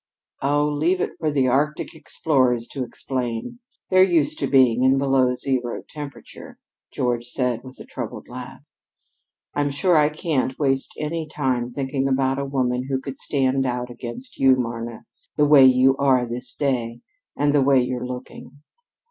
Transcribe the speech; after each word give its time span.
"Oh, 0.41 0.67
leave 0.67 0.99
it 0.99 1.11
for 1.19 1.29
the 1.29 1.47
Arctic 1.47 1.93
explorers 1.93 2.67
to 2.69 2.83
explain. 2.83 3.59
They're 3.91 4.01
used 4.01 4.39
to 4.39 4.47
being 4.47 4.81
in 4.83 4.97
below 4.97 5.35
zero 5.35 5.83
temperature," 5.87 6.57
George 6.91 7.27
said 7.27 7.61
with 7.63 7.79
a 7.79 7.85
troubled 7.85 8.27
laugh. 8.27 8.61
"I'm 9.53 9.69
sure 9.69 9.95
I 9.97 10.09
can't 10.09 10.57
waste 10.57 10.95
any 10.97 11.27
time 11.27 11.69
thinking 11.69 12.07
about 12.07 12.39
a 12.39 12.45
woman 12.45 12.87
who 12.89 12.99
could 12.99 13.19
stand 13.19 13.67
out 13.67 13.91
against 13.91 14.39
you, 14.39 14.55
Marna, 14.55 15.05
the 15.35 15.45
way 15.45 15.65
you 15.65 15.95
are 15.97 16.25
this 16.25 16.51
day, 16.55 17.01
and 17.37 17.53
the 17.53 17.61
way 17.61 17.79
you're 17.79 18.03
looking." 18.03 18.63